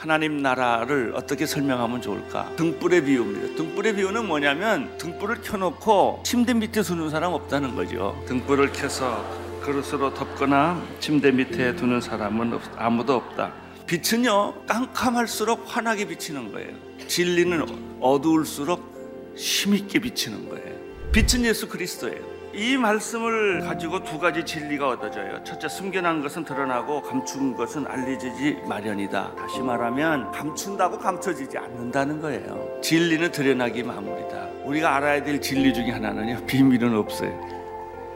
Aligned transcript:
하나님 0.00 0.40
나라를 0.40 1.12
어떻게 1.14 1.44
설명하면 1.44 2.00
좋을까? 2.00 2.50
등불의 2.56 3.04
비유입니다. 3.04 3.54
등불의 3.54 3.96
비유는 3.96 4.26
뭐냐면 4.26 4.96
등불을 4.96 5.42
켜놓고 5.42 6.22
침대 6.24 6.54
밑에 6.54 6.80
두는 6.80 7.10
사람 7.10 7.34
없다는 7.34 7.76
거죠. 7.76 8.18
등불을 8.26 8.72
켜서 8.72 9.22
그릇으로 9.60 10.14
덮거나 10.14 10.82
침대 11.00 11.30
밑에 11.32 11.76
두는 11.76 12.00
사람은 12.00 12.58
아무도 12.78 13.16
없다. 13.16 13.52
빛은요 13.86 14.64
깜깜할수록 14.66 15.64
환하게 15.66 16.06
비치는 16.08 16.50
거예요. 16.50 16.70
진리는 17.06 17.66
어두울수록 18.00 19.34
힘있게 19.36 19.98
비치는 19.98 20.48
거예요. 20.48 20.80
빛은 21.12 21.44
예수 21.44 21.68
그리스도예요. 21.68 22.39
이 22.52 22.76
말씀을 22.76 23.60
가지고 23.60 24.02
두 24.02 24.18
가지 24.18 24.44
진리가 24.44 24.88
얻어져요. 24.88 25.42
첫째, 25.44 25.68
숨겨난 25.68 26.20
것은 26.20 26.44
드러나고 26.44 27.00
감춘 27.02 27.54
것은 27.54 27.86
알려지지 27.86 28.62
마련이다. 28.66 29.36
다시 29.36 29.60
말하면 29.60 30.32
감춘다고 30.32 30.98
감춰지지 30.98 31.56
않는다는 31.56 32.20
거예요. 32.20 32.80
진리는 32.82 33.30
드러나기 33.30 33.84
마무리다. 33.84 34.48
우리가 34.64 34.96
알아야 34.96 35.22
될 35.22 35.40
진리 35.40 35.72
중에 35.72 35.90
하나는요, 35.92 36.44
비밀은 36.46 36.96
없어요. 36.96 37.60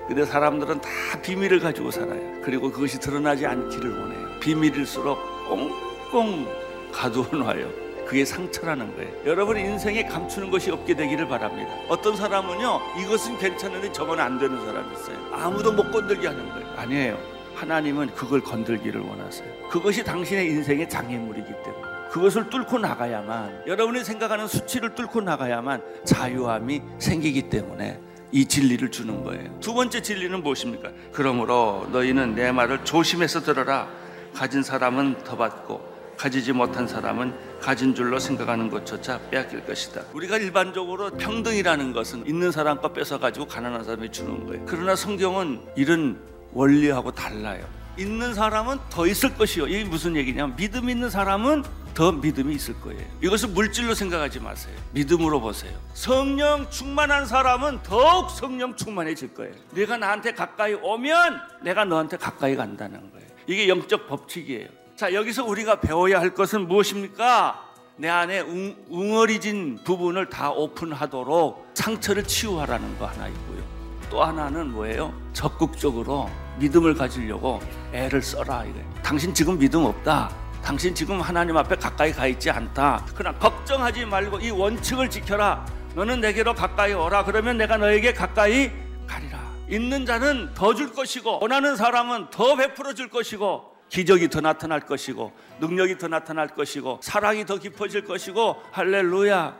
근데 0.08 0.24
사람들은 0.24 0.80
다 0.80 0.90
비밀을 1.22 1.60
가지고 1.60 1.90
살아요. 1.90 2.20
그리고 2.42 2.70
그것이 2.70 2.98
드러나지 2.98 3.46
않기를 3.46 3.98
원해요. 3.98 4.40
비밀일수록 4.40 5.18
꽁꽁 5.48 6.46
가두어 6.92 7.26
놔요. 7.32 7.83
그게 8.06 8.24
상처라는 8.24 8.94
거예요. 8.96 9.12
여러분 9.26 9.56
인생에 9.56 10.04
감추는 10.04 10.50
것이 10.50 10.70
없게 10.70 10.94
되기를 10.94 11.26
바랍니다. 11.28 11.72
어떤 11.88 12.16
사람은요, 12.16 12.80
이것은 13.00 13.38
괜찮은데 13.38 13.92
저건 13.92 14.20
안 14.20 14.38
되는 14.38 14.64
사람이 14.64 14.92
있어요. 14.94 15.16
아무도 15.32 15.72
못 15.72 15.90
건들게 15.90 16.26
하는 16.26 16.48
거예요. 16.50 16.66
아니에요. 16.76 17.18
하나님은 17.54 18.14
그걸 18.14 18.40
건들기를 18.40 19.00
원하세요. 19.00 19.68
그것이 19.70 20.02
당신의 20.04 20.46
인생의 20.48 20.88
장애물이기 20.88 21.46
때문에. 21.46 21.94
그것을 22.10 22.48
뚫고 22.50 22.78
나가야만 22.78 23.64
여러분이 23.66 24.04
생각하는 24.04 24.46
수치를 24.46 24.94
뚫고 24.94 25.20
나가야만 25.20 25.82
자유함이 26.04 26.82
생기기 26.98 27.48
때문에 27.50 27.98
이 28.30 28.44
진리를 28.44 28.90
주는 28.90 29.22
거예요. 29.24 29.58
두 29.60 29.74
번째 29.74 30.00
진리는 30.00 30.42
무엇입니까? 30.42 30.90
그러므로 31.12 31.88
너희는 31.92 32.34
내 32.34 32.52
말을 32.52 32.84
조심해서 32.84 33.40
들어라. 33.40 33.88
가진 34.34 34.62
사람은 34.62 35.18
더 35.24 35.36
받고 35.36 35.93
가지지 36.16 36.52
못한 36.52 36.86
사람은 36.86 37.34
가진 37.60 37.94
줄로 37.94 38.18
생각하는 38.18 38.70
것조차 38.70 39.20
빼앗길 39.30 39.64
것이다. 39.66 40.02
우리가 40.12 40.38
일반적으로 40.38 41.10
평등이라는 41.10 41.92
것은 41.92 42.26
있는 42.26 42.50
사람 42.52 42.80
거 42.80 42.92
뺏어 42.92 43.18
가지고 43.18 43.46
가난한 43.46 43.84
사람이 43.84 44.12
주는 44.12 44.46
거예요. 44.46 44.64
그러나 44.66 44.96
성경은 44.96 45.60
이런 45.76 46.18
원리하고 46.52 47.10
달라요. 47.10 47.66
있는 47.96 48.34
사람은 48.34 48.78
더 48.90 49.06
있을 49.06 49.34
것이요. 49.36 49.66
이게 49.68 49.84
무슨 49.84 50.16
얘기냐면 50.16 50.56
믿음 50.56 50.88
있는 50.88 51.10
사람은 51.10 51.62
더 51.94 52.10
믿음이 52.10 52.52
있을 52.54 52.74
거예요. 52.80 53.00
이것을 53.22 53.50
물질로 53.50 53.94
생각하지 53.94 54.40
마세요. 54.40 54.74
믿음으로 54.92 55.40
보세요. 55.40 55.72
성령 55.94 56.68
충만한 56.68 57.24
사람은 57.24 57.84
더욱 57.84 58.30
성령 58.30 58.74
충만해질 58.74 59.32
거예요. 59.34 59.54
내가 59.72 59.96
나한테 59.96 60.32
가까이 60.34 60.74
오면 60.74 61.40
내가 61.62 61.84
너한테 61.84 62.16
가까이 62.16 62.56
간다는 62.56 62.98
거예요. 63.12 63.26
이게 63.46 63.68
영적 63.68 64.08
법칙이에요. 64.08 64.83
자, 64.96 65.12
여기서 65.12 65.44
우리가 65.44 65.80
배워야 65.80 66.20
할 66.20 66.34
것은 66.34 66.68
무엇입니까? 66.68 67.60
내 67.96 68.08
안에 68.08 68.40
웅, 68.40 68.76
웅어리진 68.90 69.80
부분을 69.84 70.28
다 70.28 70.50
오픈하도록 70.50 71.70
상처를 71.74 72.24
치유하라는 72.24 72.98
거 72.98 73.06
하나 73.06 73.26
있고요. 73.28 73.62
또 74.10 74.22
하나는 74.22 74.70
뭐예요? 74.72 75.12
적극적으로 75.32 76.30
믿음을 76.58 76.94
가지려고 76.94 77.60
애를 77.92 78.22
써라 78.22 78.64
이거예요. 78.64 78.94
당신 79.02 79.34
지금 79.34 79.58
믿음 79.58 79.84
없다. 79.84 80.30
당신 80.62 80.94
지금 80.94 81.20
하나님 81.20 81.56
앞에 81.56 81.76
가까이 81.76 82.12
가 82.12 82.26
있지 82.28 82.50
않다. 82.50 83.04
그러나 83.16 83.36
걱정하지 83.38 84.06
말고 84.06 84.38
이 84.40 84.50
원칙을 84.50 85.10
지켜라. 85.10 85.66
너는 85.94 86.20
내게로 86.20 86.54
가까이 86.54 86.92
오라. 86.92 87.24
그러면 87.24 87.56
내가 87.56 87.76
너에게 87.76 88.12
가까이 88.12 88.70
가리라. 89.06 89.40
있는 89.68 90.06
자는 90.06 90.52
더 90.54 90.72
줄 90.74 90.92
것이고 90.92 91.40
원하는 91.42 91.74
사람은 91.76 92.30
더 92.30 92.54
베풀어 92.56 92.94
줄 92.94 93.08
것이고 93.10 93.73
기적이 93.94 94.28
더 94.28 94.40
나타날 94.40 94.80
것이고 94.80 95.30
능력이 95.60 95.98
더 95.98 96.08
나타날 96.08 96.48
것이고 96.48 96.98
사랑이 97.00 97.46
더 97.46 97.58
깊어질 97.58 98.04
것이고 98.04 98.60
할렐루야. 98.72 99.54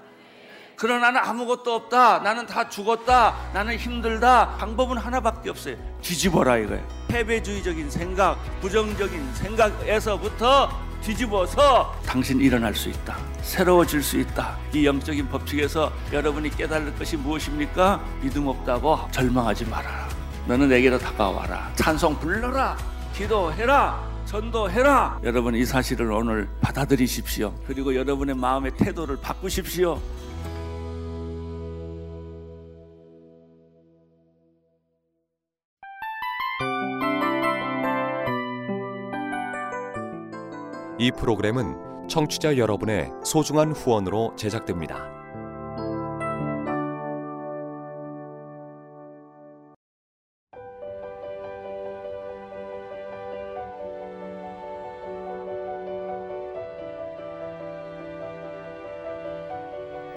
그러나 0.74 1.12
나는 1.12 1.20
아무것도 1.20 1.72
없다. 1.72 2.18
나는 2.18 2.44
다 2.44 2.68
죽었다. 2.68 3.36
나는 3.54 3.76
힘들다. 3.76 4.56
방법은 4.56 4.98
하나밖에 4.98 5.50
없어요. 5.50 5.76
뒤집어라 6.02 6.58
이거예요. 6.58 6.84
패배주의적인 7.06 7.88
생각, 7.88 8.36
부정적인 8.60 9.34
생각에서부터 9.34 10.68
뒤집어서 11.00 11.94
당신 12.04 12.40
일어날 12.40 12.74
수 12.74 12.88
있다. 12.88 13.16
새로워질 13.40 14.02
수 14.02 14.18
있다. 14.18 14.58
이 14.72 14.84
영적인 14.84 15.28
법칙에서 15.28 15.92
여러분이 16.12 16.50
깨달을 16.50 16.92
것이 16.96 17.16
무엇입니까? 17.16 18.04
믿음 18.20 18.48
없다고 18.48 18.98
절망하지 19.12 19.66
말아라. 19.66 20.08
너는 20.48 20.70
내게로 20.70 20.98
다가와라. 20.98 21.70
찬송 21.76 22.18
불러라. 22.18 22.76
기도해라. 23.14 24.13
전도해라. 24.26 25.20
여러분 25.24 25.54
이 25.54 25.64
사실을 25.64 26.10
오늘 26.12 26.48
받아들이십시오. 26.60 27.54
그리고 27.66 27.94
여러분의 27.94 28.34
마음의 28.34 28.76
태도를 28.76 29.18
바꾸십시오. 29.20 30.00
이 40.98 41.10
프로그램은 41.10 42.08
청취자 42.08 42.56
여러분의 42.56 43.10
소중한 43.24 43.72
후원으로 43.72 44.34
제작됩니다. 44.36 45.23